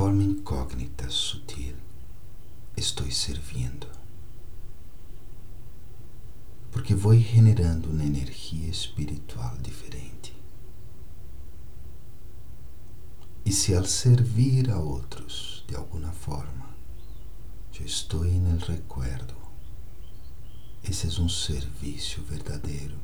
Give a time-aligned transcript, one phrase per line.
[0.00, 1.76] forma incógnita, sutil,
[2.74, 3.86] estou servindo.
[6.72, 10.34] Porque vou generando uma energia espiritual diferente.
[13.44, 16.70] E se ao servir a outros de alguma forma,
[17.78, 19.34] eu estou no recuerdo,
[20.82, 22.96] esse é um serviço verdadeiro.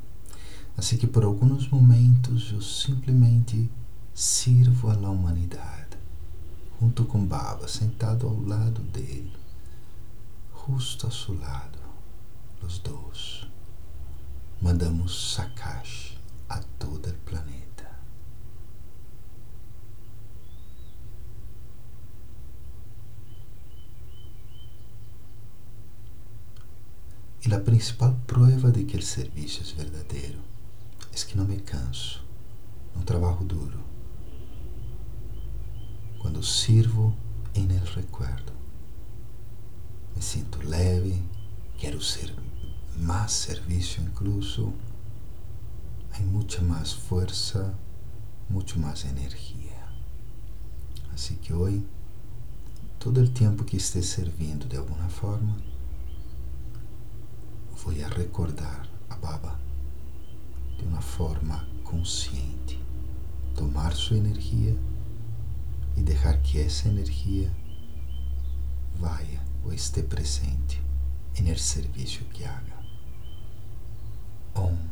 [0.75, 3.69] Assim que por alguns momentos eu simplesmente
[4.15, 5.76] sirvo à humanidade,
[6.79, 9.33] junto com Baba, sentado ao lado dele,
[10.67, 11.79] justo a seu lado,
[12.61, 13.47] os dois.
[14.61, 16.17] Mandamos Sakash
[16.49, 17.67] a todo o planeta.
[27.45, 30.39] E a principal prova de que o serviço é verdadeiro
[31.13, 32.23] é que não me canso,
[32.95, 33.76] não trabalho duro.
[36.37, 37.15] Quando sirvo
[37.55, 38.53] em el recuerdo,
[40.15, 41.23] me sinto leve,
[41.79, 42.31] quero ser
[42.95, 44.71] mais serviço incluso,
[46.13, 47.73] há muita mais força,
[48.47, 49.83] muito mais energia.
[51.11, 51.83] Assim que hoje,
[52.99, 55.57] todo o tempo que esteja servindo de alguma forma,
[57.83, 59.59] vou a recordar a Baba
[60.77, 62.79] de uma forma consciente,
[63.55, 64.77] tomar sua energia
[65.97, 67.51] e deixar que essa energia
[68.95, 69.19] vá
[69.63, 70.81] ou esteja presente
[71.39, 72.77] no serviço que haga.
[74.55, 74.86] Om.